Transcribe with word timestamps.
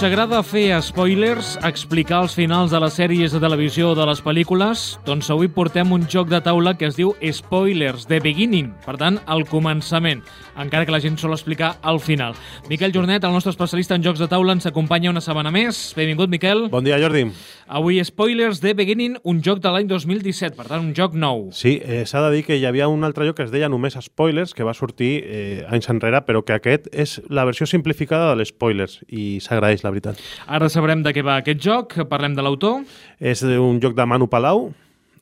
Us 0.00 0.06
agrada 0.06 0.38
fer 0.40 0.78
spoilers, 0.80 1.58
explicar 1.68 2.22
els 2.22 2.32
finals 2.32 2.72
de 2.72 2.78
les 2.80 2.94
sèries 2.96 3.34
de 3.36 3.40
televisió 3.42 3.90
o 3.90 3.96
de 3.98 4.06
les 4.08 4.22
pel·lícules? 4.24 4.84
Doncs 5.04 5.28
avui 5.28 5.50
portem 5.52 5.92
un 5.92 6.06
joc 6.08 6.30
de 6.30 6.38
taula 6.40 6.72
que 6.72 6.88
es 6.88 6.96
diu 6.96 7.10
Spoilers, 7.20 8.06
The 8.08 8.22
Beginning, 8.24 8.70
per 8.80 8.94
tant, 8.96 9.18
al 9.28 9.44
començament, 9.44 10.22
encara 10.56 10.86
que 10.88 10.94
la 10.94 11.02
gent 11.04 11.18
sol 11.20 11.36
explicar 11.36 11.74
al 11.84 12.00
final. 12.00 12.32
Miquel 12.70 12.94
Jornet, 12.94 13.26
el 13.28 13.36
nostre 13.36 13.52
especialista 13.52 13.98
en 13.98 14.06
jocs 14.06 14.22
de 14.24 14.28
taula, 14.32 14.54
ens 14.56 14.64
acompanya 14.70 15.12
una 15.12 15.20
setmana 15.20 15.52
més. 15.52 15.90
Benvingut, 15.92 16.32
Miquel. 16.32 16.70
Bon 16.72 16.84
dia, 16.84 16.96
Jordi. 16.96 17.26
Avui 17.68 18.00
Spoilers, 18.00 18.62
The 18.64 18.72
Beginning, 18.80 19.18
un 19.22 19.44
joc 19.44 19.60
de 19.60 19.74
l'any 19.74 19.92
2017, 19.92 20.56
per 20.56 20.64
tant, 20.70 20.80
un 20.80 20.96
joc 20.96 21.12
nou. 21.12 21.50
Sí, 21.52 21.76
eh, 21.84 22.06
s'ha 22.08 22.24
de 22.24 22.32
dir 22.38 22.46
que 22.48 22.56
hi 22.56 22.64
havia 22.64 22.88
un 22.88 23.04
altre 23.04 23.28
joc 23.28 23.36
que 23.42 23.48
es 23.50 23.52
deia 23.52 23.68
només 23.68 24.00
Spoilers, 24.00 24.56
que 24.56 24.64
va 24.64 24.72
sortir 24.72 25.12
eh, 25.26 25.68
anys 25.68 25.92
enrere, 25.92 26.24
però 26.24 26.40
que 26.40 26.56
aquest 26.56 26.88
és 26.88 27.18
la 27.28 27.44
versió 27.44 27.68
simplificada 27.68 28.32
de 28.32 28.40
l'Spoilers 28.40 29.02
i 29.12 29.44
s'agraeix, 29.44 29.84
la 29.84 29.89
veritat. 29.90 30.20
Ara 30.46 30.68
sabrem 30.68 31.02
de 31.02 31.12
què 31.12 31.22
va 31.26 31.36
aquest 31.40 31.60
joc, 31.60 31.98
parlem 32.08 32.34
de 32.34 32.42
l'autor, 32.42 32.82
És 33.18 33.42
un 33.42 33.80
joc 33.82 33.94
de 33.94 34.06
Manu 34.06 34.26
Palau. 34.28 34.70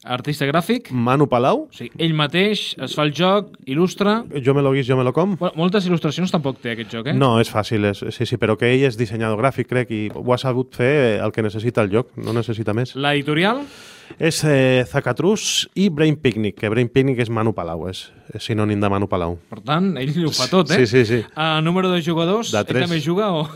artista 0.04 0.46
gràfic, 0.46 0.92
Manu 0.92 1.26
Palau. 1.28 1.66
sigui, 1.74 1.90
ell 1.98 2.14
mateix 2.14 2.74
es 2.80 2.94
fa 2.94 3.02
el 3.02 3.10
joc, 3.12 3.50
il·lustra... 3.66 4.24
Jo 4.44 4.54
me 4.54 4.62
lo 4.62 4.70
guis, 4.72 4.86
jo 4.86 4.96
me 4.96 5.04
lo 5.04 5.12
com. 5.12 5.34
Bueno, 5.36 5.52
moltes 5.58 5.84
il·lustracions 5.88 6.30
tampoc 6.30 6.60
té 6.62 6.70
aquest 6.72 6.94
joc, 6.94 7.08
eh? 7.08 7.12
No, 7.18 7.40
és 7.42 7.50
fàcil, 7.50 7.84
és, 7.90 8.04
sí, 8.14 8.24
sí, 8.24 8.38
però 8.38 8.56
que 8.56 8.70
ell 8.72 8.86
és 8.86 8.96
dissenyador 8.96 9.36
gràfic, 9.42 9.66
crec, 9.68 9.90
i 9.90 10.08
ho 10.14 10.32
ha 10.32 10.38
sabut 10.38 10.72
fer 10.78 11.18
el 11.20 11.32
que 11.34 11.42
necessita 11.42 11.82
el 11.82 11.90
joc, 11.90 12.14
no 12.16 12.32
necessita 12.32 12.72
més. 12.72 12.94
L'editorial, 12.94 13.64
És 14.16 14.40
eh, 14.48 14.84
Zacatrus 14.88 15.66
i 15.76 15.88
Brain 15.92 16.16
Picnic, 16.16 16.56
que 16.60 16.70
Brain 16.72 16.88
Picnic 16.88 17.20
és 17.20 17.28
Manu 17.28 17.52
Palau, 17.56 17.84
és, 17.90 18.06
és 18.32 18.48
sinònim 18.48 18.80
de 18.80 18.88
Manu 18.88 19.10
Palau. 19.10 19.36
per 19.50 19.60
tant, 19.60 19.92
ell 20.00 20.16
ho 20.24 20.32
fa 20.32 20.48
tot, 20.50 20.72
eh? 20.72 20.80
Sí, 20.80 20.86
sí, 20.86 21.04
sí. 21.04 21.20
Uh, 21.36 21.60
número 21.62 21.92
de 21.92 22.00
jugadors, 22.02 22.52
De 22.52 22.62
ell 22.62 22.66
tres. 22.72 22.88
també 22.88 23.00
juga 23.04 23.30
o... 23.36 23.46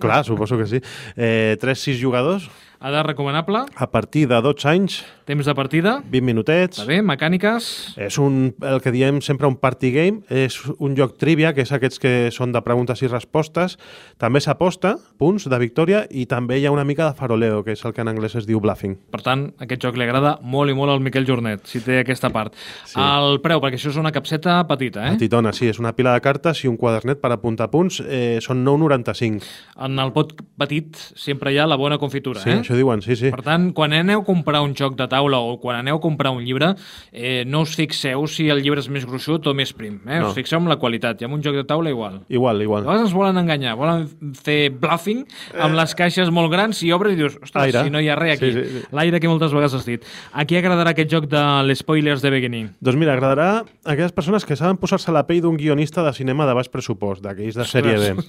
Clar, 0.00 0.24
suposo 0.24 0.56
que 0.56 0.66
sí. 0.66 0.80
Eh, 1.16 1.56
3-6 1.60 2.00
jugadors, 2.00 2.48
Edat 2.80 3.04
recomanable, 3.04 3.66
a 3.76 3.90
partir 3.90 4.26
de 4.26 4.40
12 4.40 4.64
anys, 4.64 4.94
temps 5.28 5.44
de 5.44 5.52
partida, 5.54 5.98
20 6.08 6.24
minutets. 6.24 6.78
està 6.78 6.86
bé, 6.88 7.02
mecàniques... 7.04 7.66
És 8.00 8.16
un, 8.16 8.54
el 8.64 8.80
que 8.80 8.88
diem 8.94 9.18
sempre 9.20 9.44
un 9.50 9.58
party 9.60 9.90
game, 9.92 10.22
és 10.32 10.56
un 10.78 10.94
joc 10.96 11.18
trivia, 11.20 11.52
que 11.52 11.60
és 11.60 11.72
aquests 11.76 12.00
que 12.00 12.12
són 12.32 12.54
de 12.56 12.62
preguntes 12.64 13.02
i 13.04 13.10
respostes. 13.12 13.76
També 14.16 14.40
s'aposta, 14.40 14.94
punts 15.20 15.44
de 15.52 15.58
victòria, 15.60 16.06
i 16.08 16.24
també 16.24 16.56
hi 16.56 16.64
ha 16.64 16.72
una 16.72 16.86
mica 16.88 17.10
de 17.10 17.18
faroleo, 17.20 17.60
que 17.66 17.76
és 17.76 17.84
el 17.84 17.92
que 17.92 18.00
en 18.00 18.08
anglès 18.14 18.38
es 18.40 18.48
diu 18.48 18.64
bluffing. 18.64 18.96
Per 19.12 19.20
tant, 19.28 19.50
aquest 19.60 19.84
joc 19.84 19.89
li 19.98 20.04
agrada 20.04 20.38
molt 20.42 20.70
i 20.70 20.74
molt 20.74 20.92
al 20.92 21.00
Miquel 21.00 21.26
Jornet, 21.26 21.64
si 21.66 21.80
té 21.80 21.98
aquesta 22.00 22.30
part. 22.30 22.54
Sí. 22.84 22.98
El 23.00 23.40
preu, 23.42 23.60
perquè 23.60 23.78
això 23.80 23.90
és 23.90 23.96
una 23.96 24.12
capseta 24.12 24.60
petita, 24.68 25.06
eh? 25.08 25.16
Petitona, 25.16 25.52
sí, 25.56 25.66
és 25.68 25.78
una 25.82 25.92
pila 25.96 26.12
de 26.14 26.20
cartes 26.24 26.62
i 26.64 26.68
un 26.68 26.76
quadernet 26.76 27.20
per 27.20 27.32
apuntar 27.32 27.70
punts. 27.70 28.00
Eh, 28.06 28.38
són 28.44 28.64
9,95. 28.64 29.42
En 29.86 29.98
el 29.98 30.12
pot 30.12 30.34
petit 30.60 30.96
sempre 31.16 31.52
hi 31.54 31.58
ha 31.58 31.66
la 31.66 31.76
bona 31.76 31.98
confitura, 31.98 32.40
Sí, 32.40 32.50
eh? 32.50 32.60
això 32.60 32.76
diuen, 32.76 33.02
sí, 33.02 33.16
sí. 33.16 33.30
Per 33.32 33.42
tant, 33.42 33.70
quan 33.74 33.92
aneu 33.96 34.20
a 34.20 34.24
comprar 34.24 34.60
un 34.62 34.74
joc 34.76 34.96
de 34.98 35.06
taula 35.08 35.38
o 35.40 35.58
quan 35.60 35.78
aneu 35.80 35.96
a 35.96 36.00
comprar 36.00 36.32
un 36.32 36.44
llibre, 36.44 36.74
eh, 37.12 37.44
no 37.46 37.62
us 37.62 37.74
fixeu 37.76 38.26
si 38.28 38.48
el 38.50 38.62
llibre 38.62 38.80
és 38.80 38.88
més 38.88 39.06
gruixut 39.06 39.46
o 39.46 39.54
més 39.54 39.72
prim. 39.72 40.00
Eh? 40.06 40.20
No. 40.20 40.28
Us 40.30 40.34
fixeu 40.38 40.58
en 40.60 40.68
la 40.68 40.76
qualitat. 40.76 41.20
I 41.22 41.24
amb 41.28 41.34
un 41.38 41.42
joc 41.42 41.54
de 41.56 41.64
taula 41.64 41.90
igual. 41.90 42.20
Igual, 42.28 42.62
igual. 42.62 42.84
vegades 42.84 43.08
ens 43.08 43.14
volen 43.16 43.36
enganyar, 43.40 43.76
volen 43.76 44.08
fer 44.36 44.70
bluffing 44.70 45.24
amb 45.58 45.74
les 45.74 45.94
caixes 45.94 46.30
molt 46.30 46.50
grans 46.52 46.82
i 46.82 46.92
obres 46.92 47.14
i 47.14 47.16
dius, 47.16 47.36
ostres, 47.42 47.62
Aire. 47.70 47.84
si 47.84 47.90
no 47.90 48.00
hi 48.00 48.08
ha 48.08 48.16
res 48.16 48.36
aquí. 48.38 48.52
Sí, 48.52 48.62
sí, 48.62 48.80
sí. 48.80 48.86
L'aire 48.92 49.20
que 49.20 49.28
moltes 49.28 49.52
vegades 49.52 49.74
has 49.80 49.88
dit. 49.88 50.04
A 50.32 50.46
qui 50.46 50.58
agradarà 50.60 50.94
aquest 50.94 51.10
joc 51.12 51.26
de 51.30 51.42
l'Spoilers 51.66 52.22
de 52.24 52.32
Beginning? 52.32 52.70
Doncs 52.80 53.00
mira, 53.00 53.16
agradarà 53.16 53.50
a 53.60 53.94
aquelles 53.94 54.14
persones 54.16 54.46
que 54.46 54.58
saben 54.60 54.78
posar-se 54.80 55.12
la 55.14 55.26
pell 55.28 55.42
d'un 55.44 55.58
guionista 55.60 56.04
de 56.06 56.14
cinema 56.16 56.46
de 56.48 56.54
baix 56.56 56.70
pressupost, 56.70 57.24
d'aquells 57.24 57.58
de 57.58 57.66
sèrie 57.68 57.98
B. 57.98 58.28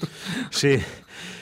Sí. 0.52 0.78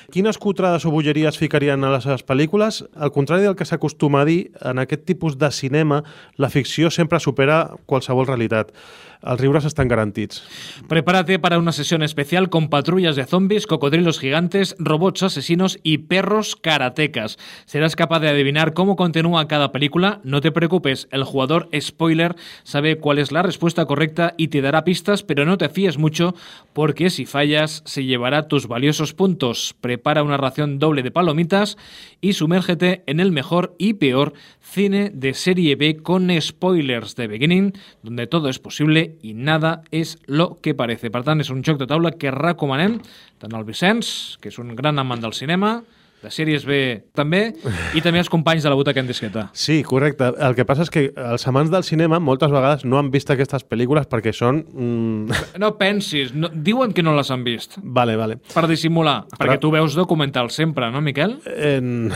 Quines 0.10 0.40
cutrades 0.42 0.88
o 0.90 0.92
bolleries 0.92 1.38
ficarien 1.38 1.84
a 1.86 1.92
les 1.94 2.06
seves 2.08 2.24
pel·lícules? 2.26 2.82
Al 2.98 3.12
contrari 3.14 3.46
del 3.46 3.56
que 3.56 3.68
s'acostuma 3.70 4.24
a 4.24 4.26
dir, 4.26 4.50
en 4.66 4.82
aquest 4.82 5.06
tipus 5.06 5.38
de 5.38 5.52
cinema, 5.54 6.02
la 6.42 6.50
ficció 6.50 6.90
sempre 6.90 7.20
supera 7.22 7.60
qualsevol 7.86 8.26
realitat. 8.26 8.74
Els 9.20 9.42
riures 9.42 9.66
estan 9.68 9.90
garantits. 9.92 10.44
Prepárate 10.88 11.40
para 11.40 11.60
una 11.60 11.74
sesión 11.74 12.04
especial 12.04 12.50
con 12.50 12.70
patrullas 12.70 13.18
de 13.18 13.26
zombies, 13.26 13.68
cocodrilos 13.68 14.18
gigantes, 14.18 14.78
robots 14.80 15.24
asesinos 15.24 15.78
y 15.84 15.98
perros 15.98 16.56
karatecas. 16.56 17.38
Serás 17.66 17.98
capaz 17.98 18.22
de 18.22 18.30
adivinar 18.30 18.74
cómo 18.74 18.96
continúa 18.96 19.50
cada 19.50 19.74
película. 19.74 20.22
No 20.24 20.40
te 20.40 20.54
preocupes, 20.54 21.10
el 21.12 21.26
jugador 21.26 21.68
spoiler 21.78 22.38
sabe 22.64 22.98
cuál 22.98 23.20
es 23.20 23.34
la 23.34 23.42
respuesta 23.42 23.86
correcta 23.86 24.36
y 24.38 24.48
te 24.48 24.62
dará 24.62 24.86
pistas, 24.86 25.24
pero 25.24 25.44
no 25.44 25.58
te 25.58 25.68
fíes 25.68 25.98
mucho 25.98 26.34
porque 26.72 27.10
si 27.10 27.26
fallas 27.26 27.84
se 27.86 28.06
llevará 28.06 28.48
tus 28.48 28.68
valiosos 28.68 29.14
puntos. 29.14 29.76
Prepara 29.82 30.24
una 30.24 30.38
ración 30.38 30.80
doble 30.80 31.04
de 31.04 31.12
palomitas 31.12 31.78
y 32.22 32.34
sumérgete 32.34 33.04
en 33.06 33.20
el 33.20 33.34
mejor 33.34 33.76
y 33.78 33.96
peor 33.96 34.32
cine 34.62 35.12
de 35.14 35.34
serie 35.34 35.76
B 35.76 35.98
con 35.98 36.30
spoilers 36.40 37.18
de 37.18 37.28
Beginning, 37.28 37.74
donde 38.02 38.28
todo 38.28 38.48
es 38.48 38.60
posible 38.60 39.09
i 39.26 39.34
nada 39.34 39.80
és 39.92 40.18
lo 40.28 40.58
que 40.64 40.76
parece. 40.78 41.12
Per 41.14 41.24
tant, 41.28 41.42
és 41.42 41.52
un 41.54 41.64
joc 41.66 41.80
de 41.82 41.88
taula 41.90 42.14
que 42.18 42.34
recomanem 42.36 43.00
tant 43.40 43.56
al 43.56 43.66
Vicenç, 43.68 44.38
que 44.42 44.52
és 44.52 44.60
un 44.62 44.76
gran 44.76 45.00
amant 45.00 45.24
del 45.24 45.36
cinema, 45.38 45.80
de 46.24 46.32
sèries 46.34 46.66
B 46.68 46.80
també, 47.16 47.42
i 47.96 48.04
també 48.04 48.20
els 48.22 48.30
companys 48.32 48.66
de 48.66 48.72
la 48.72 48.78
butaca 48.80 49.02
en 49.02 49.08
disqueta. 49.08 49.48
Sí, 49.54 49.82
correcte. 49.88 50.32
El 50.40 50.56
que 50.58 50.66
passa 50.68 50.84
és 50.86 50.92
que 50.94 51.06
els 51.14 51.48
amants 51.48 51.72
del 51.72 51.86
cinema 51.88 52.20
moltes 52.20 52.52
vegades 52.52 52.86
no 52.86 53.00
han 53.00 53.12
vist 53.14 53.32
aquestes 53.32 53.66
pel·lícules 53.68 54.10
perquè 54.12 54.34
són... 54.36 54.64
Mm... 54.74 55.44
No 55.62 55.72
pensis, 55.80 56.34
no, 56.36 56.50
diuen 56.54 56.94
que 56.96 57.04
no 57.06 57.16
les 57.18 57.32
han 57.32 57.46
vist. 57.48 57.78
Vale, 57.84 58.18
vale. 58.20 58.40
Per 58.54 58.66
dissimular, 58.70 59.22
perquè 59.38 59.60
tu 59.62 59.72
veus 59.74 59.96
documentals 59.98 60.58
sempre, 60.60 60.92
no, 60.92 61.02
Miquel? 61.06 61.38
En... 61.46 62.12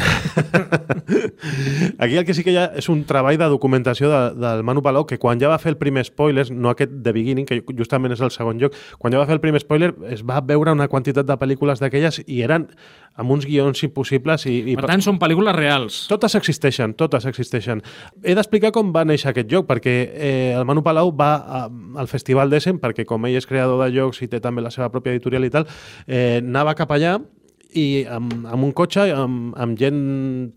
Aquí 2.03 2.17
el 2.17 2.25
que 2.25 2.35
sí 2.35 2.43
que 2.43 2.53
hi 2.53 2.59
ha 2.59 2.69
és 2.79 2.89
un 2.91 3.03
treball 3.07 3.39
de 3.39 3.49
documentació 3.51 4.11
de, 4.11 4.21
del 4.39 4.63
Manu 4.67 4.83
Palau 4.83 5.07
que 5.09 5.19
quan 5.21 5.39
ja 5.41 5.51
va 5.51 5.61
fer 5.61 5.73
el 5.73 5.79
primer 5.79 6.05
spoiler, 6.07 6.49
no 6.51 6.73
aquest 6.73 6.91
de 7.05 7.15
Beginning, 7.15 7.47
que 7.47 7.61
justament 7.77 8.15
és 8.15 8.23
el 8.23 8.33
segon 8.35 8.59
lloc, 8.61 8.75
quan 8.99 9.15
ja 9.15 9.21
va 9.21 9.29
fer 9.29 9.37
el 9.37 9.43
primer 9.43 9.63
spoiler 9.63 9.93
es 10.11 10.25
va 10.27 10.41
veure 10.43 10.75
una 10.75 10.89
quantitat 10.91 11.27
de 11.29 11.39
pel·lícules 11.39 11.81
d'aquelles 11.83 12.21
i 12.27 12.43
eren 12.45 12.67
amb 13.19 13.33
uns 13.35 13.45
guions 13.45 13.83
impossibles 13.85 14.47
i, 14.49 14.55
i 14.73 14.77
Per 14.79 14.87
tant, 14.89 15.03
són 15.05 15.19
pel·lícules 15.21 15.55
reals. 15.55 15.99
totes 16.09 16.35
existeixen, 16.39 16.95
totes 16.97 17.27
existeixen. 17.29 17.83
He 18.23 18.33
d'explicar 18.37 18.73
com 18.73 18.89
va 18.95 19.05
néixer 19.05 19.29
aquest 19.31 19.51
joc, 19.51 19.67
perquè 19.69 19.95
eh, 20.13 20.51
el 20.57 20.65
Manu 20.69 20.83
Palau 20.85 21.13
va 21.15 21.33
a, 21.37 21.61
al 22.01 22.09
Festival 22.11 22.49
d'Essen, 22.49 22.81
perquè 22.81 23.05
com 23.09 23.29
ell 23.29 23.37
és 23.37 23.49
creador 23.49 23.83
de 23.83 23.91
jocs 23.95 24.23
i 24.25 24.31
té 24.31 24.41
també 24.43 24.65
la 24.65 24.73
seva 24.73 24.89
pròpia 24.93 25.13
editorial 25.13 25.45
i 25.45 25.53
tal, 25.53 25.69
eh, 26.07 26.39
anava 26.41 26.75
cap 26.79 26.91
allà 26.95 27.19
i 27.75 28.03
amb, 28.09 28.33
amb 28.47 28.63
un 28.67 28.71
cotxe, 28.75 29.07
amb, 29.15 29.53
amb 29.59 29.77
gent 29.79 29.99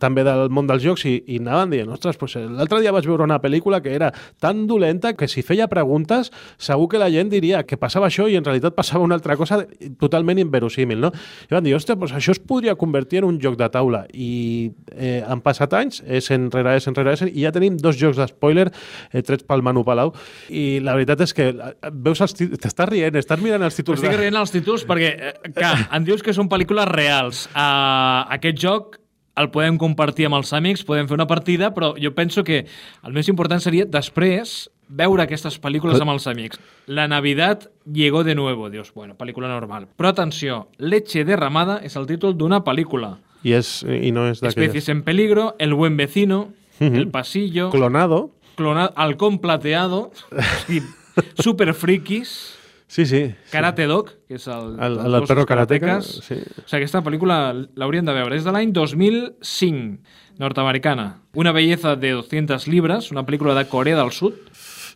també 0.03 0.25
del 0.27 0.51
món 0.53 0.67
dels 0.69 0.83
jocs 0.85 1.05
i, 1.09 1.15
i 1.27 1.39
anaven 1.41 1.71
dient, 1.73 1.91
ostres, 1.95 2.17
pues, 2.21 2.35
l'altre 2.37 2.81
dia 2.83 2.93
vaig 2.93 3.07
veure 3.09 3.25
una 3.25 3.39
pel·lícula 3.43 3.81
que 3.85 3.95
era 3.95 4.13
tan 4.41 4.67
dolenta 4.67 5.15
que 5.17 5.29
si 5.29 5.43
feia 5.47 5.69
preguntes 5.69 6.31
segur 6.59 6.89
que 6.93 6.99
la 7.01 7.09
gent 7.11 7.31
diria 7.33 7.63
que 7.65 7.79
passava 7.81 8.09
això 8.11 8.27
i 8.29 8.37
en 8.37 8.45
realitat 8.45 8.75
passava 8.77 9.05
una 9.05 9.17
altra 9.17 9.37
cosa 9.37 9.63
totalment 9.99 10.39
inverosímil, 10.43 11.01
no? 11.01 11.13
I 11.51 11.55
van 11.55 11.65
dir, 11.65 11.75
ostres, 11.77 11.99
pues 11.99 12.13
això 12.17 12.35
es 12.35 12.41
podria 12.41 12.75
convertir 12.77 13.23
en 13.23 13.29
un 13.31 13.41
joc 13.41 13.57
de 13.61 13.69
taula 13.73 14.05
i 14.13 14.71
eh, 14.93 15.23
han 15.27 15.41
passat 15.45 15.73
anys, 15.79 16.03
és 16.07 16.31
enrere 16.35 16.77
és 16.77 16.87
enrere 16.91 17.15
és, 17.17 17.25
i 17.33 17.45
ja 17.47 17.53
tenim 17.55 17.77
dos 17.81 17.97
jocs 17.99 18.19
d'espoiler 18.21 18.69
eh, 18.69 19.23
trets 19.23 19.47
pel 19.49 19.63
Manu 19.65 19.85
Palau 19.87 20.13
i 20.51 20.81
la 20.85 20.95
veritat 20.99 21.25
és 21.27 21.33
que 21.37 21.49
eh, 21.55 21.73
veus 21.93 22.21
els 22.25 22.37
títols, 22.37 22.61
t'estàs 22.67 22.91
rient, 22.93 23.17
estàs 23.21 23.41
mirant 23.43 23.65
els 23.67 23.77
títols 23.79 24.01
Estic 24.03 24.13
de- 24.13 24.21
rient 24.25 24.37
als 24.43 24.53
títols 24.55 24.85
perquè, 24.87 25.13
eh, 25.17 25.53
que 25.57 25.73
em 25.97 26.05
dius 26.05 26.23
que 26.23 26.35
són 26.37 26.51
pel·lícules 26.53 26.85
reals. 26.91 27.06
Uh, 27.07 28.27
aquest 28.37 28.59
joc 28.63 28.99
el 29.37 29.51
podem 29.53 29.77
compartir 29.77 30.27
amb 30.27 30.39
els 30.39 30.53
amics, 30.57 30.85
podem 30.89 31.09
fer 31.09 31.15
una 31.19 31.27
partida, 31.29 31.75
però 31.77 31.93
jo 32.01 32.15
penso 32.17 32.43
que 32.45 32.63
el 33.05 33.13
més 33.13 33.29
important 33.29 33.61
seria 33.61 33.85
després 33.85 34.71
veure 34.89 35.25
aquestes 35.27 35.59
pel·lícules 35.61 36.01
amb 36.01 36.15
els 36.15 36.27
amics. 36.31 36.61
La 36.87 37.09
Navidad 37.11 37.67
llegó 37.85 38.23
de 38.25 38.35
nuevo. 38.35 38.71
Dius, 38.71 38.93
bueno, 38.95 39.17
pel·lícula 39.19 39.49
normal. 39.51 39.89
Però 39.99 40.09
atenció, 40.15 40.69
Leche 40.79 41.25
derramada 41.27 41.81
és 41.85 41.97
el 41.97 42.07
títol 42.07 42.37
d'una 42.39 42.63
pel·lícula. 42.65 43.19
i, 43.43 43.53
és, 43.53 43.83
i 43.85 44.11
no 44.11 44.25
és 44.31 44.41
d'aquelles. 44.41 44.57
Especies 44.57 44.89
en 44.89 45.03
peligro, 45.03 45.55
El 45.59 45.75
buen 45.75 45.97
vecino, 45.97 46.53
Mhm. 46.79 46.95
El 46.95 47.09
pasillo, 47.09 47.71
Clonado, 47.71 48.33
clonado, 48.55 48.93
Halcón 48.97 49.39
plateado, 49.39 50.11
super 51.39 51.73
frikis, 51.75 52.56
sí, 52.87 53.07
sí. 53.07 53.35
Karate 53.51 53.87
Dog, 53.87 54.11
que 54.29 54.35
és 54.37 54.47
el, 54.49 54.77
El- 54.81 54.99
el 54.99 55.11
gossos 55.11 55.29
perro 55.29 55.47
karateca, 55.47 55.87
karatecas. 55.87 56.25
sí. 56.25 56.35
O 56.35 56.69
sigui, 56.69 56.83
aquesta 56.83 57.03
pel·lícula 57.03 57.39
l'hauríem 57.75 58.05
de 58.07 58.13
veure. 58.15 58.37
És 58.37 58.45
de 58.45 58.53
l'any 58.53 58.73
2005, 58.73 59.99
norteamericana. 60.39 61.23
Una 61.35 61.53
belleza 61.53 61.97
de 61.97 62.13
200 62.13 62.69
libras, 62.69 63.11
una 63.11 63.25
pel·lícula 63.27 63.55
de 63.55 63.67
Corea 63.69 63.97
del 63.97 64.13
Sud. 64.13 64.35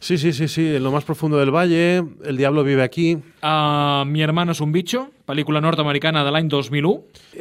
Sí, 0.01 0.17
sí, 0.17 0.33
sí, 0.33 0.49
sí. 0.49 0.67
En 0.77 0.83
lo 0.83 0.93
más 0.93 1.05
profundo 1.05 1.37
del 1.39 1.51
valle, 1.51 2.03
el 2.25 2.37
diablo 2.37 2.65
vive 2.65 2.83
aquí. 2.83 3.19
Uh, 3.43 4.05
Mi 4.07 4.23
hermano 4.23 4.53
es 4.53 4.61
un 4.61 4.73
bicho, 4.73 5.11
pel·lícula 5.31 5.61
nord-americana 5.63 6.25
de 6.27 6.31
l'any 6.35 6.49
2001. 6.51 6.93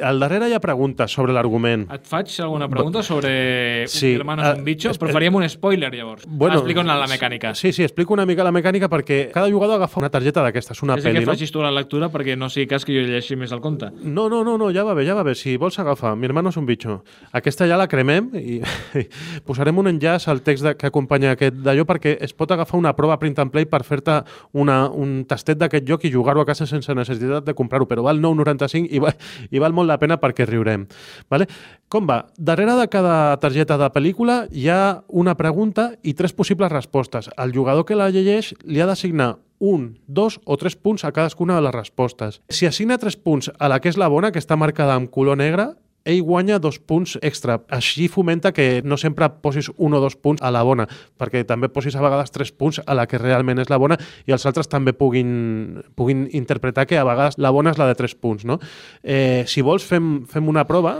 Al 0.06 0.20
darrere 0.22 0.48
hi 0.50 0.54
ha 0.54 0.62
preguntes 0.64 1.12
sobre 1.12 1.34
l'argument. 1.36 1.88
Et 1.94 2.06
faig 2.08 2.30
alguna 2.46 2.68
pregunta 2.70 3.02
sobre 3.04 3.88
Sí, 3.90 4.14
un 4.14 4.22
hermano 4.22 4.46
eh, 4.46 4.54
un 4.60 4.64
bicho? 4.64 4.92
Però 5.00 5.12
faríem 5.14 5.36
un 5.40 5.48
spoiler, 5.50 5.90
llavors. 5.96 6.24
Bueno, 6.28 6.60
Explica 6.60 6.82
una 6.86 6.96
la 7.00 7.08
mecànica. 7.10 7.54
Sí, 7.56 7.72
sí, 7.74 7.84
explico 7.84 8.14
una 8.14 8.26
mica 8.30 8.44
la 8.46 8.52
mecànica 8.54 8.90
perquè 8.92 9.30
cada 9.34 9.50
jugador 9.50 9.80
agafa 9.80 10.00
una 10.00 10.10
targeta 10.14 10.44
d'aquestes, 10.46 10.82
una 10.86 10.96
és 11.00 11.04
que 11.04 11.10
pel·li, 11.12 11.26
no? 11.26 11.32
facis 11.32 11.52
tu 11.52 11.62
la 11.64 11.72
lectura 11.74 12.10
perquè 12.14 12.36
no 12.38 12.50
sigui 12.50 12.68
cas 12.68 12.86
que 12.86 12.94
jo 12.94 13.02
llegeixi 13.06 13.36
més 13.40 13.52
el 13.56 13.62
conte. 13.62 13.90
No, 14.04 14.28
no, 14.30 14.44
no, 14.44 14.58
no, 14.62 14.70
ja 14.76 14.84
va 14.86 14.94
bé, 14.94 15.06
ja 15.08 15.16
va 15.18 15.24
bé. 15.24 15.34
Si 15.36 15.56
vols 15.58 15.80
agafa, 15.82 16.14
mi 16.16 16.28
hermano 16.30 16.50
és 16.54 16.58
un 16.62 16.66
bitxo. 16.70 17.00
Aquesta 17.34 17.68
ja 17.70 17.78
la 17.80 17.88
cremem 17.90 18.30
i 18.38 18.60
posarem 19.48 19.78
un 19.82 19.88
enllaç 19.92 20.28
al 20.30 20.42
text 20.46 20.64
de, 20.66 20.76
que 20.78 20.88
acompanya 20.90 21.34
aquest 21.36 21.58
d'allò 21.66 21.86
perquè 21.90 22.18
es 22.22 22.34
pot 22.38 22.52
agafar 22.52 22.80
una 22.80 22.94
prova 22.98 23.18
print 23.20 23.40
and 23.40 23.52
play 23.54 23.66
per 23.66 23.84
fer-te 23.88 24.20
una- 24.54 24.90
un 24.90 25.24
tastet 25.30 25.58
d'aquest 25.60 25.88
joc 25.88 26.06
i 26.06 26.12
jugar-ho 26.14 26.42
a 26.42 26.46
casa 26.46 26.66
sense 26.68 26.94
necessitat 26.96 27.46
de 27.46 27.54
comprar-ho, 27.80 27.88
però 27.88 28.04
val 28.04 28.20
9,95 28.20 28.88
i, 28.92 29.00
va, 29.00 29.14
i 29.52 29.60
val 29.60 29.74
molt 29.74 29.90
la 29.90 30.00
pena 30.00 30.20
perquè 30.20 30.48
riurem. 30.48 30.88
Vale? 31.30 31.48
Com 31.90 32.08
va? 32.08 32.26
Darrere 32.38 32.76
de 32.78 32.88
cada 32.90 33.38
targeta 33.40 33.78
de 33.78 33.90
pel·lícula 33.90 34.48
hi 34.52 34.70
ha 34.70 35.02
una 35.08 35.36
pregunta 35.36 35.94
i 36.04 36.14
tres 36.14 36.34
possibles 36.34 36.72
respostes. 36.72 37.30
El 37.38 37.54
jugador 37.54 37.86
que 37.86 37.98
la 37.98 38.10
llegeix 38.10 38.54
li 38.66 38.82
ha 38.82 38.88
d'assignar 38.90 39.38
un, 39.60 40.00
dos 40.08 40.40
o 40.46 40.56
tres 40.58 40.76
punts 40.76 41.04
a 41.04 41.12
cadascuna 41.12 41.58
de 41.58 41.66
les 41.66 41.76
respostes. 41.76 42.42
Si 42.50 42.66
assigna 42.66 42.98
tres 42.98 43.18
punts 43.18 43.52
a 43.60 43.68
la 43.68 43.80
que 43.80 43.90
és 43.90 43.98
la 43.98 44.08
bona, 44.08 44.32
que 44.32 44.40
està 44.40 44.56
marcada 44.56 44.96
amb 44.96 45.12
color 45.12 45.38
negre, 45.38 45.74
ell 46.06 46.22
guanya 46.24 46.60
dos 46.60 46.80
punts 46.80 47.18
extra. 47.22 47.60
Així 47.70 48.08
fomenta 48.08 48.52
que 48.56 48.82
no 48.86 48.98
sempre 48.98 49.30
posis 49.44 49.72
un 49.78 49.94
o 49.94 50.02
dos 50.04 50.16
punts 50.16 50.42
a 50.42 50.52
la 50.52 50.64
bona, 50.64 50.88
perquè 51.20 51.46
també 51.48 51.70
posis 51.70 51.96
a 51.96 52.04
vegades 52.04 52.32
tres 52.32 52.52
punts 52.52 52.82
a 52.86 52.98
la 52.98 53.08
que 53.08 53.22
realment 53.22 53.60
és 53.60 53.70
la 53.70 53.80
bona 53.82 54.00
i 54.28 54.36
els 54.36 54.46
altres 54.50 54.70
també 54.70 54.94
puguin, 54.94 55.82
puguin 55.96 56.28
interpretar 56.34 56.88
que 56.88 57.00
a 57.00 57.08
vegades 57.08 57.38
la 57.38 57.54
bona 57.56 57.74
és 57.74 57.82
la 57.82 57.90
de 57.90 57.98
tres 58.00 58.16
punts. 58.16 58.46
No? 58.46 58.60
Eh, 59.04 59.44
si 59.48 59.62
vols, 59.66 59.86
fem, 59.86 60.26
fem 60.30 60.48
una 60.48 60.66
prova. 60.68 61.00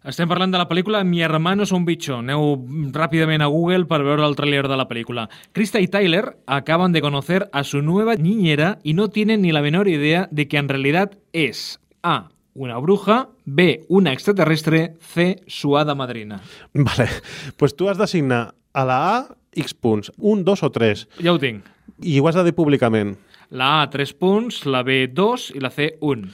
Estem 0.00 0.30
parlant 0.30 0.48
de 0.48 0.56
la 0.56 0.64
pel·lícula 0.64 1.02
Mi 1.04 1.20
hermano 1.20 1.66
es 1.66 1.72
un 1.76 1.84
bicho. 1.84 2.16
Aneu 2.22 2.54
ràpidament 2.94 3.44
a 3.44 3.50
Google 3.52 3.84
per 3.84 4.00
veure 4.00 4.24
el 4.24 4.36
trailer 4.36 4.64
de 4.68 4.78
la 4.80 4.88
película. 4.88 5.28
Krista 5.52 5.80
y 5.80 5.88
Tyler 5.88 6.38
acaban 6.46 6.92
de 6.92 7.02
conocer 7.02 7.50
a 7.52 7.64
su 7.64 7.82
nueva 7.82 8.14
niñera 8.14 8.78
y 8.82 8.94
no 8.94 9.08
tienen 9.08 9.42
ni 9.42 9.52
la 9.52 9.60
menor 9.60 9.88
idea 9.88 10.26
de 10.30 10.48
que 10.48 10.56
en 10.56 10.70
realidad 10.70 11.18
es 11.34 11.80
A. 12.02 12.30
Una 12.54 12.78
bruja, 12.78 13.28
B. 13.44 13.84
Una 13.88 14.12
extraterrestre, 14.12 14.94
C. 15.00 15.42
Su 15.46 15.76
hada 15.78 15.94
madrina. 15.94 16.40
Vale. 16.74 17.08
pues 17.56 17.74
tu 17.76 17.88
has 17.88 17.98
d'assignar 17.98 18.54
a 18.72 18.84
la 18.84 18.98
A 19.16 19.36
X 19.54 19.74
punts, 19.74 20.12
un, 20.18 20.44
dos 20.44 20.62
o 20.62 20.70
tres, 20.70 21.08
Ja 21.22 21.32
ho 21.32 21.38
tinc. 21.38 21.64
i 22.02 22.18
ho 22.20 22.28
has 22.28 22.34
de 22.38 22.44
dir 22.44 22.54
públicament. 22.54 23.16
La 23.50 23.82
A, 23.82 23.90
3 23.90 24.12
punts, 24.14 24.60
la 24.66 24.84
B, 24.86 25.08
2 25.10 25.48
i 25.56 25.60
la 25.60 25.70
C, 25.74 25.96
1. 26.00 26.28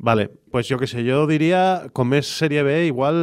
Vale, 0.00 0.30
pues 0.52 0.68
yo 0.68 0.78
qué 0.78 0.86
sé, 0.86 1.02
yo 1.02 1.26
diría, 1.26 1.88
com 1.92 2.12
és 2.14 2.28
sèrie 2.30 2.62
B, 2.62 2.86
igual, 2.86 3.16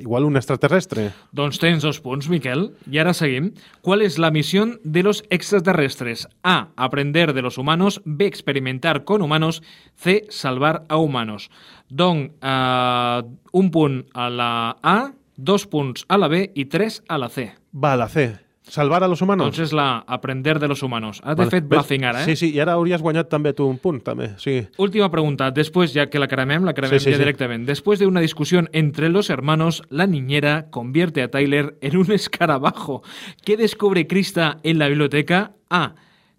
igual 0.00 0.24
un 0.24 0.38
extraterrestre. 0.40 1.10
Doncs 1.36 1.60
tens 1.60 1.84
dos 1.84 2.00
punts, 2.00 2.30
Miquel. 2.32 2.70
I 2.88 3.02
ara 3.02 3.12
seguim. 3.12 3.52
¿Cuál 3.82 4.00
es 4.00 4.18
la 4.18 4.30
misión 4.30 4.80
de 4.84 5.02
los 5.02 5.22
extraterrestres? 5.28 6.28
A. 6.42 6.72
Aprender 6.76 7.34
de 7.34 7.42
los 7.42 7.58
humanos. 7.58 8.00
B. 8.06 8.24
Experimentar 8.24 9.04
con 9.04 9.20
humanos. 9.20 9.62
C. 9.94 10.24
Salvar 10.30 10.86
a 10.88 10.96
humanos. 10.96 11.50
Don, 11.90 12.32
eh, 12.40 13.22
un 13.52 13.70
punt 13.70 14.06
a 14.14 14.30
la 14.30 14.78
A, 14.82 15.12
dos 15.36 15.66
punts 15.66 16.06
a 16.08 16.16
la 16.16 16.28
B 16.28 16.52
i 16.54 16.64
tres 16.64 17.02
a 17.06 17.18
la 17.18 17.28
C. 17.28 17.52
Va, 17.72 17.96
la 17.96 18.08
C. 18.08 18.38
Salvar 18.62 19.02
a 19.02 19.08
los 19.08 19.20
humanos? 19.20 19.58
És 19.58 19.72
la. 19.72 20.04
Aprender 20.06 20.58
de 20.60 20.68
los 20.68 20.82
humanos. 20.82 21.20
Has 21.24 21.36
Vale, 21.36 21.50
fet 21.50 21.64
ves? 21.64 21.68
bluffing 21.68 22.04
ara, 22.04 22.22
eh? 22.22 22.24
Sí, 22.24 22.36
sí, 22.36 22.50
i 22.54 22.60
ara 22.62 22.72
hauries 22.78 23.02
guanyat 23.02 23.28
també 23.28 23.52
tu 23.52 23.66
un 23.66 23.78
punt, 23.82 24.00
també. 24.06 24.30
Sí. 24.38 24.60
Última 24.78 25.10
pregunta. 25.10 25.50
Después, 25.50 25.92
ya 25.92 26.06
que 26.08 26.18
la 26.20 26.28
cremem, 26.28 26.64
la 26.64 26.72
cremem 26.72 26.98
Sí, 26.98 27.04
sí, 27.04 27.10
ya 27.10 27.16
sí. 27.16 27.22
directamente. 27.22 27.66
Después 27.72 27.98
de 27.98 28.06
una 28.06 28.20
discusión 28.20 28.68
entre 28.72 29.08
los 29.08 29.30
hermanos, 29.30 29.82
la 29.90 30.06
niñera 30.06 30.68
convierte 30.70 31.22
a 31.22 31.28
Tyler 31.30 31.76
en 31.80 31.96
un 31.96 32.12
escarabajo. 32.12 33.02
¿Qué 33.44 33.56
descubre 33.56 34.06
Krista 34.06 34.58
en 34.62 34.78
la 34.78 34.88
biblioteca? 34.88 35.52
A. 35.68 35.94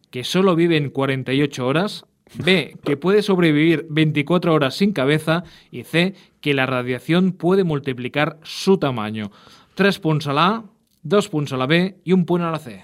Que 0.10 0.24
solo 0.24 0.56
vive 0.56 0.78
en 0.78 0.90
48 0.92 1.68
horas. 1.68 2.06
B. 2.44 2.78
Que 2.84 2.98
puede 2.98 3.22
sobrevivir 3.22 3.86
24 3.90 4.54
horas 4.54 4.76
sin 4.76 4.94
cabeza. 4.94 5.44
Y 5.72 5.84
C. 5.84 6.16
Que 6.40 6.54
la 6.54 6.66
radiación 6.66 7.34
puede 7.34 7.64
multiplicar 7.64 8.38
su 8.44 8.78
tamaño. 8.78 9.30
Tres 9.76 10.00
punts 10.00 10.28
a 10.28 10.34
la 10.34 10.48
A, 10.48 10.64
dos 11.04 11.30
punts 11.30 11.54
a 11.54 11.58
la 11.60 11.68
B 11.68 11.84
i 12.04 12.14
un 12.16 12.26
punt 12.26 12.44
a 12.44 12.52
la 12.52 12.60
C. 12.60 12.82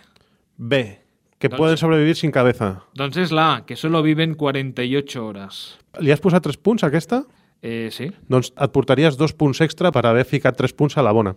B. 0.57 0.83
Que 1.39 1.47
Doncs- 1.49 1.57
pueden 1.57 1.77
sobrevivir 1.77 2.15
sin 2.15 2.31
cabeza. 2.31 2.83
Doncs 2.93 3.17
és 3.17 3.31
la 3.31 3.53
A, 3.55 3.65
que 3.65 3.77
solo 3.79 4.03
viven 4.03 4.35
48 4.35 5.25
hores. 5.25 5.79
Li 5.99 6.11
has 6.11 6.19
posat 6.19 6.43
tres 6.43 6.57
punts 6.57 6.83
a 6.83 6.87
aquesta? 6.91 7.23
Eh, 7.61 7.89
sí. 7.91 8.09
Doncs 8.27 8.51
et 8.55 8.71
portaries 8.75 9.17
dos 9.17 9.33
punts 9.33 9.61
extra 9.61 9.91
per 9.91 10.05
haver 10.05 10.25
ficat 10.27 10.57
tres 10.57 10.73
punts 10.73 10.97
a 10.97 11.03
la 11.03 11.11
bona. 11.15 11.35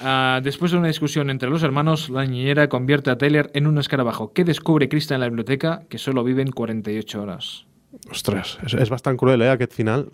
Ah, 0.00 0.40
después 0.42 0.70
de 0.70 0.78
una 0.78 0.88
discusión 0.88 1.28
entre 1.28 1.50
los 1.50 1.62
hermanos, 1.62 2.08
la 2.08 2.24
niñera 2.24 2.68
convierte 2.68 3.10
a 3.10 3.18
Taylor 3.18 3.50
en 3.52 3.66
un 3.66 3.78
escarabajo. 3.78 4.32
¿Qué 4.32 4.44
descubre 4.44 4.88
Krista 4.88 5.14
en 5.14 5.20
la 5.20 5.28
biblioteca? 5.28 5.82
Que 5.88 5.98
solo 5.98 6.22
viven 6.24 6.52
48 6.52 7.20
horas. 7.20 7.66
Ostres, 8.10 8.58
és, 8.64 8.74
és 8.74 8.90
bastant 8.92 9.16
cruel, 9.18 9.42
eh, 9.42 9.50
aquest 9.50 9.72
final. 9.74 10.10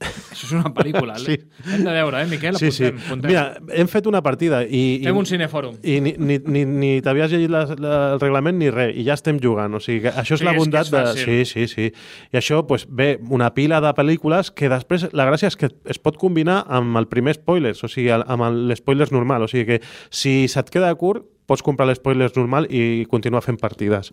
Això 0.00 0.46
és 0.46 0.52
una 0.56 0.70
pel·lícula. 0.72 1.18
Sí. 1.20 1.34
Hem 1.68 1.82
de 1.84 1.92
veure, 1.92 2.22
eh, 2.22 2.26
Miquel? 2.30 2.56
Sí, 2.56 2.70
sí. 2.72 2.86
Apuntem, 2.88 3.04
apuntem. 3.06 3.30
Mira, 3.30 3.42
hem 3.76 3.88
fet 3.92 4.06
una 4.08 4.22
partida 4.24 4.62
i... 4.64 4.80
i 5.02 5.04
Fem 5.04 5.18
un 5.20 5.28
cinefòrum. 5.28 5.74
I 5.84 5.98
ni, 6.00 6.14
ni, 6.16 6.38
ni, 6.40 6.62
ni 6.64 6.90
t'havies 7.04 7.34
llegit 7.34 7.52
la, 7.52 7.64
la, 7.76 7.96
el 8.14 8.22
reglament 8.22 8.56
ni 8.60 8.70
res, 8.72 8.94
i 8.96 9.04
ja 9.04 9.18
estem 9.18 9.40
jugant. 9.42 9.76
O 9.76 9.80
sigui, 9.84 10.06
que 10.06 10.14
això 10.14 10.38
és 10.38 10.40
Sí, 10.40 10.48
la 10.48 10.54
és 10.56 10.60
bondat 10.62 10.88
és 10.88 10.92
de... 10.94 11.02
fàcil. 11.10 11.44
Sí, 11.44 11.66
sí, 11.68 11.68
sí. 11.68 11.90
I 12.32 12.40
això, 12.40 12.62
pues, 12.66 12.86
ve 12.88 13.10
una 13.28 13.52
pila 13.56 13.82
de 13.84 13.92
pel·lícules 13.98 14.52
que 14.56 14.72
després, 14.72 15.10
la 15.12 15.28
gràcia 15.28 15.52
és 15.52 15.58
que 15.60 15.68
es 15.84 16.00
pot 16.00 16.16
combinar 16.20 16.62
amb 16.68 16.96
el 17.00 17.10
primer 17.12 17.36
spoilers, 17.36 17.84
o 17.84 17.92
sigui, 17.92 18.08
amb 18.16 18.48
l'espoilers 18.70 19.12
normal. 19.12 19.44
O 19.44 19.52
sigui 19.52 19.66
que 19.68 19.80
si 20.08 20.46
se't 20.48 20.72
queda 20.72 20.94
curt, 20.96 21.26
pots 21.50 21.64
comprar 21.66 21.88
l'espoilers 21.90 22.36
normal 22.38 22.68
i 22.70 23.04
continuar 23.10 23.42
fent 23.42 23.58
partides. 23.58 24.12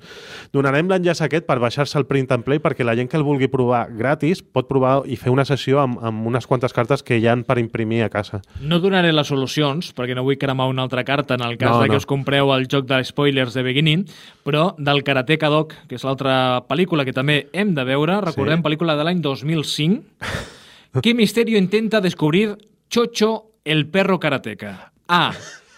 Donarem 0.56 0.89
l'enllaç 0.89 1.22
aquest 1.22 1.45
per 1.45 1.60
baixar-se 1.62 2.00
el 2.01 2.07
print 2.10 2.31
and 2.34 2.44
play 2.48 2.57
perquè 2.63 2.84
la 2.88 2.95
gent 2.98 3.12
que 3.12 3.18
el 3.19 3.25
vulgui 3.28 3.48
provar 3.54 3.86
gratis 3.94 4.42
pot 4.42 4.66
provar 4.68 5.04
i 5.06 5.16
fer 5.22 5.30
una 5.34 5.45
sessió 5.45 5.80
amb, 5.84 6.00
amb 6.01 6.25
unes 6.31 6.48
quantes 6.50 6.74
cartes 6.74 7.04
que 7.06 7.19
hi 7.22 7.28
han 7.30 7.44
per 7.45 7.60
imprimir 7.62 8.01
a 8.04 8.10
casa. 8.10 8.42
No 8.62 8.80
donaré 8.81 9.13
les 9.13 9.28
solucions, 9.30 9.92
perquè 9.94 10.16
no 10.18 10.24
vull 10.25 10.39
cremar 10.42 10.68
una 10.72 10.81
altra 10.88 11.04
carta 11.06 11.36
en 11.38 11.45
el 11.45 11.57
cas 11.62 11.75
No, 11.75 11.81
de 11.84 11.92
que 11.92 11.98
no. 12.00 12.01
us 12.01 12.10
compreu 12.10 12.51
el 12.56 12.68
joc 12.72 12.88
de 12.89 13.04
spoilers 13.06 13.54
de 13.54 13.63
Beginning, 13.63 14.06
però 14.44 14.74
del 14.78 15.04
Karateka 15.04 15.50
Dog, 15.54 15.74
que 15.88 15.95
és 16.00 16.04
l'altra 16.07 16.63
pel·lícula 16.68 17.06
que 17.06 17.13
també 17.13 17.48
hem 17.54 17.75
de 17.78 17.83
veure, 17.86 18.19
recordem, 18.25 18.63
Sí. 18.63 18.66
pel·lícula 18.66 18.95
de 18.98 19.04
l'any 19.06 19.22
2005, 19.22 20.04
¿Qué 21.04 21.13
misterio 21.13 21.57
intenta 21.60 22.01
descubrir 22.01 22.57
Chocho, 22.90 23.51
el 23.66 23.86
perro 23.88 24.19
karateca? 24.19 24.94
A. 25.07 25.33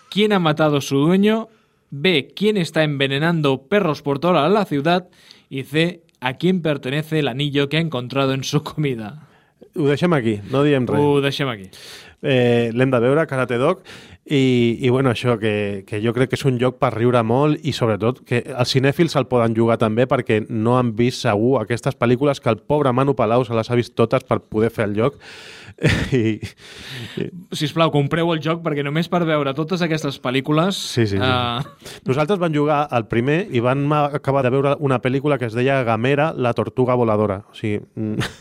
¿Quién 0.09 0.33
ha 0.33 0.39
matado 0.39 0.77
a 0.77 0.81
su 0.81 0.97
dueño? 0.97 1.49
B. 1.91 2.33
¿Quién 2.35 2.57
está 2.57 2.83
envenenando 2.83 3.63
perros 3.63 4.01
por 4.01 4.19
toda 4.19 4.47
la 4.49 4.65
ciudad? 4.65 5.07
Y 5.49 5.63
C. 5.63 6.01
¿A 6.21 6.33
quién 6.33 6.61
pertenece 6.61 7.19
el 7.19 7.27
anillo 7.27 7.69
que 7.69 7.77
ha 7.77 7.79
encontrado 7.79 8.33
en 8.33 8.43
su 8.43 8.61
comida? 8.63 9.27
Ho 9.75 9.85
deixem 9.87 10.11
aquí, 10.13 10.41
no 10.51 10.63
diem 10.65 10.87
res. 10.87 10.99
Ho 10.99 11.21
deixem 11.21 11.47
aquí. 11.47 11.69
Eh, 12.21 12.71
L'hem 12.73 12.91
de 12.91 12.99
veure, 12.99 13.23
Karate 13.29 13.55
Dog, 13.61 13.83
i, 14.29 14.77
i 14.85 14.89
bueno, 14.93 15.09
això, 15.09 15.39
que, 15.41 15.83
que 15.89 15.97
jo 16.03 16.13
crec 16.13 16.29
que 16.29 16.37
és 16.37 16.45
un 16.45 16.59
joc 16.61 16.77
per 16.77 16.91
riure 16.93 17.23
molt 17.25 17.63
i 17.65 17.73
sobretot 17.73 18.21
que 18.29 18.43
els 18.45 18.73
cinèfils 18.75 19.15
el 19.17 19.25
poden 19.25 19.55
jugar 19.57 19.79
també 19.81 20.05
perquè 20.09 20.43
no 20.49 20.75
han 20.77 20.91
vist 20.97 21.25
segur 21.25 21.55
aquestes 21.63 21.97
pel·lícules 21.97 22.37
que 22.43 22.51
el 22.53 22.59
pobre 22.61 22.93
Manu 22.93 23.15
Palau 23.17 23.41
se 23.47 23.57
les 23.57 23.71
ha 23.71 23.77
vist 23.79 23.95
totes 23.97 24.27
per 24.29 24.37
poder 24.45 24.69
fer 24.69 24.85
el 24.85 24.93
joc. 24.99 25.17
I, 26.13 26.37
Si 27.55 27.65
us 27.65 27.73
plau, 27.73 27.89
compreu 27.89 28.29
el 28.35 28.41
joc 28.43 28.61
perquè 28.65 28.83
només 28.85 29.09
per 29.09 29.23
veure 29.25 29.53
totes 29.57 29.81
aquestes 29.81 30.19
pel·lícules... 30.21 30.77
Sí, 30.77 31.07
sí, 31.07 31.17
sí. 31.17 31.23
eh, 31.23 31.99
Nosaltres 32.05 32.37
vam 32.41 32.53
jugar 32.53 32.83
al 32.91 33.07
primer 33.09 33.41
i 33.49 33.63
vam 33.63 33.87
acabar 33.97 34.43
de 34.45 34.53
veure 34.53 34.75
una 34.83 34.99
pel·lícula 35.01 35.39
que 35.39 35.49
es 35.49 35.57
deia 35.57 35.81
Gamera, 35.87 36.33
la 36.35 36.53
tortuga 36.53 36.97
voladora. 36.99 37.41
O 37.49 37.57
sigui, 37.57 37.79
mm, 37.95 38.31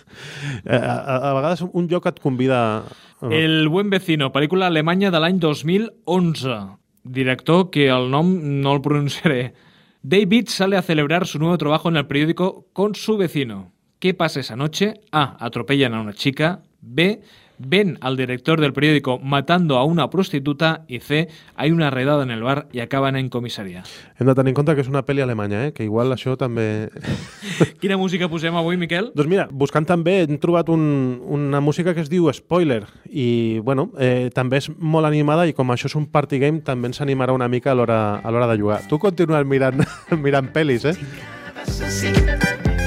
a, 0.69 0.79
a, 0.83 1.21
a 1.31 1.37
vegades 1.39 1.65
un 1.73 1.89
joc 1.89 2.11
et 2.13 2.21
convida... 2.21 2.83
El 3.21 3.67
buen 3.67 3.91
vecino, 3.91 4.29
pel·lícula 4.31 4.69
alemanya 4.71 5.11
de 5.11 5.19
l'any 5.19 5.41
2011. 5.43 6.59
Director 7.03 7.65
que 7.75 7.89
el 7.91 8.13
nom 8.13 8.31
no 8.63 8.77
el 8.77 8.83
pronunciaré. 8.85 9.55
David 10.03 10.47
sale 10.47 10.77
a 10.77 10.83
celebrar 10.83 11.27
su 11.27 11.41
nuevo 11.41 11.59
trabajo 11.59 11.89
en 11.89 11.97
el 11.97 12.07
periódico 12.07 12.69
con 12.73 12.95
su 12.95 13.17
vecino. 13.17 13.73
¿Qué 13.99 14.15
pasa 14.15 14.39
esa 14.39 14.55
noche? 14.55 15.01
A. 15.11 15.35
Atropellan 15.45 15.95
a 15.95 16.01
una 16.01 16.13
chica. 16.13 16.63
B. 16.81 17.21
Ven 17.59 17.99
al 18.01 18.17
director 18.17 18.61
del 18.61 18.73
periódico 18.73 19.19
matando 19.19 19.77
a 19.79 19.85
una 19.85 20.11
prostituta. 20.11 20.85
Y 20.89 21.01
C. 21.01 21.29
Hay 21.57 21.71
una 21.71 21.91
redada 21.91 22.23
en 22.23 22.31
el 22.31 22.43
bar 22.43 22.69
y 22.73 22.81
acaban 22.81 23.17
en 23.17 23.29
comisaría. 23.29 23.83
Hem 24.19 24.27
de 24.27 24.35
tenir 24.35 24.51
en 24.51 24.55
compte 24.55 24.75
que 24.75 24.83
és 24.83 24.89
una 24.89 25.05
pel·li 25.07 25.23
alemanya, 25.23 25.67
eh? 25.67 25.73
que 25.73 25.85
igual 25.85 26.13
això 26.15 26.37
també... 26.39 26.89
Quina 27.83 27.99
música 27.99 28.29
posem 28.31 28.57
avui, 28.57 28.79
Miquel? 28.81 29.11
Doncs 29.15 29.31
mira, 29.31 29.49
buscant 29.51 29.87
també 29.89 30.21
hem 30.25 30.39
trobat 30.43 30.71
un, 30.73 30.83
una 31.27 31.61
música 31.61 31.95
que 31.95 32.03
es 32.05 32.11
diu 32.11 32.31
Spoiler 32.33 32.85
i 33.11 33.59
bueno, 33.65 33.89
eh, 33.99 34.31
també 34.35 34.63
és 34.63 34.71
molt 34.79 35.09
animada 35.09 35.47
i 35.49 35.55
com 35.57 35.71
això 35.75 35.91
és 35.91 35.97
un 35.99 36.07
party 36.11 36.39
game 36.43 36.63
també 36.67 36.91
ens 36.93 37.03
animarà 37.05 37.35
una 37.37 37.49
mica 37.49 37.73
a 37.73 37.79
l'hora 37.79 38.01
a 38.23 38.31
l'hora 38.31 38.51
de 38.51 38.59
jugar. 38.61 38.83
Tu 38.89 38.99
continues 38.99 39.47
mirant, 39.47 39.85
mirant 40.25 40.53
pel·lis, 40.55 40.87
eh? 40.89 40.97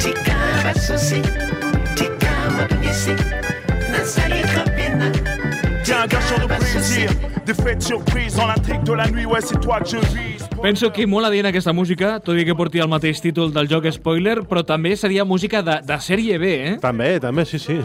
Chica, 0.02 1.51
Penso 10.62 10.92
que 10.94 11.08
mola 11.08 11.32
dient 11.34 11.48
aquesta 11.50 11.74
música, 11.74 12.20
tot 12.22 12.38
i 12.38 12.46
que 12.46 12.56
porti 12.58 12.84
el 12.84 12.90
mateix 12.92 13.22
títol 13.24 13.54
del 13.56 13.70
joc 13.72 13.88
spoiler, 13.96 14.42
però 14.48 14.62
també 14.68 14.96
seria 15.00 15.26
música 15.26 15.64
de, 15.66 15.80
de 15.88 15.98
sèrie 16.04 16.38
B, 16.38 16.54
eh? 16.68 16.78
També, 16.84 17.16
també, 17.24 17.46
sí, 17.50 17.60
sí. 17.60 17.80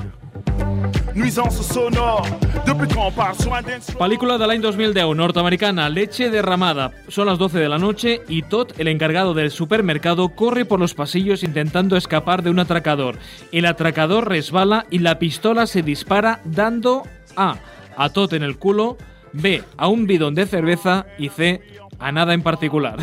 Nuisance 1.17 1.63
sonore, 1.65 2.29
depuis 2.67 2.93
quand 2.93 3.07
on 3.07 3.13
parle 3.17 3.39
sur 3.41 3.53
un 3.57 3.65
dance 3.65 3.95
Película 3.97 4.37
de 4.37 4.47
l'any 4.47 4.61
2010, 4.61 5.15
norteamericana, 5.17 5.89
Leche 5.89 6.29
derramada. 6.29 6.91
Son 7.09 7.27
las 7.27 7.39
12 7.39 7.59
de 7.59 7.71
la 7.71 7.79
noche 7.79 8.21
y 8.29 8.43
Todd, 8.43 8.75
el 8.77 8.89
encargado 8.89 9.33
del 9.33 9.51
supermercado, 9.51 10.29
corre 10.29 10.67
por 10.67 10.79
los 10.79 10.93
pasillos 10.93 11.43
intentando 11.43 11.97
escapar 11.97 12.43
de 12.43 12.51
un 12.51 12.59
atracador. 12.59 13.17
El 13.51 13.65
atracador 13.65 14.29
resbala 14.29 14.85
y 14.91 14.99
la 14.99 15.19
pistola 15.19 15.67
se 15.67 15.81
dispara 15.83 16.41
dando 16.45 17.05
A. 17.35 17.57
A 17.97 18.09
Todd 18.11 18.35
en 18.35 18.43
el 18.43 18.59
culo, 18.59 18.97
B. 19.33 19.63
A 19.77 19.89
un 19.89 20.07
bidón 20.07 20.35
de 20.35 20.47
cerveza 20.47 21.07
y 21.19 21.29
C. 21.31 21.61
A 21.99 22.13
nada 22.13 22.35
en 22.35 22.43
particular. 22.43 22.97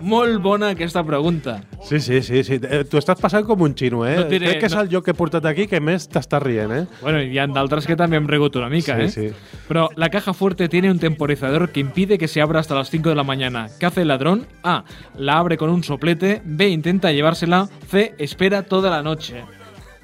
Molt 0.00 0.40
bona 0.42 0.70
aquesta 0.70 1.02
pregunta. 1.04 1.62
Sí, 1.82 2.00
sí, 2.00 2.22
sí. 2.22 2.42
sí. 2.44 2.54
Eh, 2.62 2.84
T'ho 2.88 2.98
estàs 2.98 3.18
passant 3.20 3.44
com 3.44 3.60
un 3.66 3.74
xino, 3.76 4.04
eh? 4.06 4.14
No 4.16 4.24
diré- 4.30 4.48
Crec 4.54 4.60
que 4.60 4.66
és 4.70 4.74
no- 4.74 4.80
el 4.80 4.88
joc 4.88 5.04
que 5.04 5.10
he 5.12 5.14
portat 5.18 5.44
aquí 5.46 5.66
que 5.66 5.80
més 5.80 6.06
t'està 6.08 6.38
rient, 6.40 6.72
eh? 6.72 6.86
Bueno, 7.02 7.20
y 7.22 7.36
han 7.38 7.52
d'altres 7.52 7.86
que 7.86 7.96
també 7.96 8.16
hem 8.16 8.26
regut 8.26 8.56
una 8.56 8.68
mica, 8.70 8.96
Sí, 8.96 9.02
¿eh? 9.02 9.08
sí. 9.10 9.36
Pero 9.68 9.90
la 9.96 10.08
caja 10.08 10.32
fuerte 10.32 10.68
tiene 10.68 10.90
un 10.90 10.98
temporizador 10.98 11.70
que 11.70 11.80
impide 11.80 12.16
que 12.18 12.28
se 12.28 12.40
abra 12.40 12.60
hasta 12.60 12.74
las 12.74 12.88
5 12.90 13.08
de 13.10 13.14
la 13.16 13.24
mañana. 13.24 13.68
¿Qué 13.78 13.86
hace 13.86 14.02
el 14.02 14.08
ladrón? 14.08 14.46
A. 14.62 14.84
La 15.16 15.38
abre 15.38 15.56
con 15.58 15.68
un 15.70 15.84
soplete. 15.84 16.40
B. 16.44 16.68
Intenta 16.68 17.12
llevársela. 17.12 17.68
C. 17.90 18.14
Espera 18.18 18.62
toda 18.62 18.90
la 18.90 19.02
noche. 19.02 19.44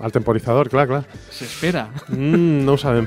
El 0.03 0.13
temporizador, 0.13 0.69
clar, 0.69 0.87
clar. 0.89 1.05
Se 1.31 1.45
espera. 1.45 1.89
Mm, 2.09 2.65
no 2.65 2.73
ho 2.73 2.79
sabem. 2.79 3.07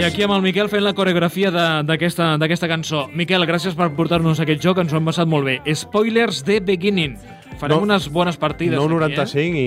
I 0.00 0.04
aquí 0.04 0.24
amb 0.26 0.34
el 0.34 0.42
Miquel 0.44 0.68
fent 0.68 0.82
la 0.84 0.92
coreografia 0.96 1.50
d'aquesta 1.86 2.68
cançó. 2.68 3.06
Miquel, 3.14 3.46
gràcies 3.48 3.76
per 3.78 3.88
portar-nos 3.96 4.40
aquest 4.42 4.62
joc, 4.64 4.82
ens 4.82 4.92
ho 4.92 4.98
hem 4.98 5.08
passat 5.08 5.30
molt 5.30 5.46
bé. 5.46 5.60
Spoilers 5.78 6.42
de 6.46 6.60
Beginning. 6.60 7.16
Farem 7.58 7.76
No- 7.78 7.82
unes 7.84 8.08
bones 8.10 8.36
partides 8.36 8.76
No 8.76 8.84
aquí, 8.84 8.92
95 8.94 9.56
i, 9.56 9.60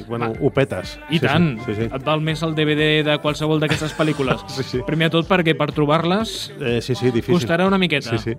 i, 0.00 0.04
bueno, 0.08 0.32
Va. 0.32 0.38
ho 0.40 0.50
petes. 0.50 0.96
eh? 0.96 1.04
I 1.10 1.18
sí, 1.18 1.26
tant, 1.26 1.60
Sí, 1.64 1.74
sí. 1.74 1.82
et 1.82 2.04
val 2.04 2.20
més 2.20 2.42
el 2.42 2.54
DVD 2.56 3.04
de 3.04 3.18
qualsevol 3.22 3.60
d'aquestes 3.60 3.94
pel·lícules. 3.96 4.40
Sí, 4.56 4.62
sí. 4.64 4.80
Primer 4.86 5.10
de 5.10 5.18
tot 5.18 5.28
perquè 5.28 5.54
per 5.56 5.70
trobar-les 5.72 6.52
Eh, 6.60 6.80
sí, 6.82 6.94
sí, 6.94 7.10
difícil. 7.10 7.34
costarà 7.34 7.66
una 7.66 7.78
miqueta. 7.78 8.16
Sí, 8.18 8.18
sí. 8.18 8.36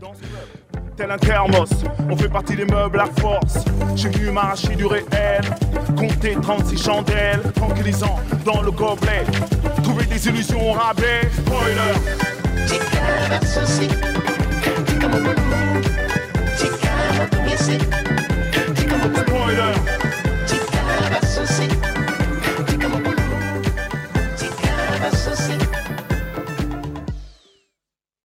Tel 0.97 1.11
un 1.11 1.19
thermos, 1.19 1.69
on 2.09 2.17
fait 2.17 2.27
partie 2.31 2.55
des 2.55 2.65
meubles 2.65 2.99
à 2.99 3.05
force. 3.21 3.63
J'ai 3.95 4.09
venu 4.09 4.31
m'arracher 4.31 4.75
du 4.75 4.85
réel, 4.87 5.43
compter 5.95 6.35
36 6.41 6.77
chandelles, 6.83 7.41
tranquillisant 7.53 8.19
dans 8.43 8.63
le 8.63 8.71
gobelet. 8.71 9.23
Trouver 9.83 10.05
des 10.07 10.27
illusions 10.27 10.71
au 10.71 10.73
rabais, 10.73 11.21
spoiler. 11.37 11.93